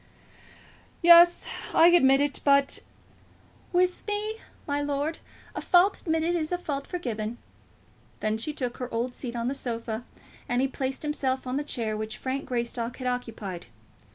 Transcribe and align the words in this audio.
"Yes; 1.03 1.47
I 1.75 1.89
admit 1.89 2.21
it 2.21 2.41
but" 2.43 2.79
"With 3.71 4.01
me, 4.07 4.37
my 4.65 4.81
lord, 4.81 5.19
a 5.53 5.61
fault 5.61 6.01
admitted 6.01 6.33
is 6.35 6.51
a 6.51 6.57
fault 6.57 6.87
forgiven." 6.87 7.37
Then 8.19 8.39
she 8.39 8.51
took 8.51 8.77
her 8.77 8.91
old 8.91 9.13
seat 9.13 9.35
on 9.35 9.47
the 9.47 9.53
sofa, 9.53 10.03
and 10.49 10.59
he 10.59 10.67
placed 10.67 11.03
himself 11.03 11.45
on 11.45 11.57
the 11.57 11.63
chair 11.63 11.95
which 11.95 12.17
Frank 12.17 12.47
Greystock 12.47 12.97
had 12.97 13.05
occupied. 13.05 13.67